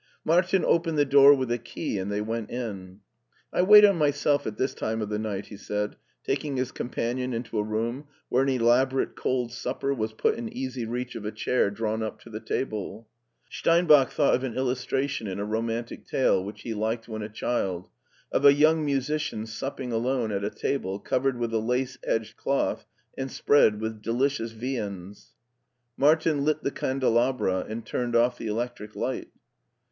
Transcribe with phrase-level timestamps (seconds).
[0.25, 3.01] Martin opened the door with a key and they went in.
[3.53, 7.33] "I wait on myself at this time of the night," he said, taking his companion
[7.35, 11.23] into a room where an elab orate cold supper was put in easy reach of
[11.23, 13.07] a chair drawn up to the table.
[13.51, 16.63] Steinbach thought of an illus •••«•* LEIPSlC •••Tc Tor tration in a romantic tale which
[16.63, 17.87] he liked when a child,
[18.31, 22.87] of a young musician supping alone at a table covered with a lace edged cloth
[23.15, 25.35] and spread with delicious viands.
[25.95, 29.29] Martin lit the candelabra and turned off the electric light.